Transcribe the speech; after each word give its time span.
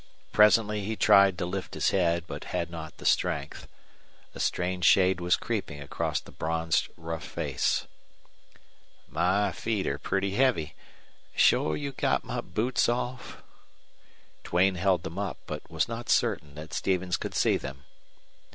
Presently 0.31 0.83
he 0.83 0.95
tried 0.95 1.37
to 1.37 1.45
lift 1.45 1.75
his 1.75 1.91
head, 1.91 2.23
but 2.25 2.45
had 2.45 2.71
not 2.71 2.97
the 2.97 3.05
strength. 3.05 3.67
A 4.33 4.39
strange 4.39 4.83
shade 4.83 5.21
was 5.21 5.35
creeping 5.35 5.79
across 5.79 6.19
the 6.19 6.31
bronzed 6.31 6.87
rough 6.97 7.23
face. 7.23 7.85
"My 9.07 9.51
feet 9.51 9.85
are 9.85 9.99
pretty 9.99 10.31
heavy. 10.31 10.73
Shore 11.35 11.77
you 11.77 11.91
got 11.91 12.23
my 12.23 12.41
boots 12.41 12.89
off?" 12.89 13.43
Duane 14.43 14.73
held 14.73 15.03
them 15.03 15.19
up, 15.19 15.37
but 15.45 15.69
was 15.69 15.87
not 15.87 16.09
certain 16.09 16.55
that 16.55 16.73
Stevens 16.73 17.15
could 17.15 17.35
see 17.35 17.57
them. 17.57 17.83